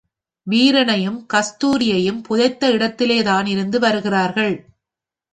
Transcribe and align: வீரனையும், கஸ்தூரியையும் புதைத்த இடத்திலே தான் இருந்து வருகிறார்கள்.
வீரனையும், 0.47 1.25
கஸ்தூரியையும் 1.33 2.21
புதைத்த 2.21 2.71
இடத்திலே 2.71 3.23
தான் 3.23 3.45
இருந்து 3.45 3.79
வருகிறார்கள். 3.79 4.55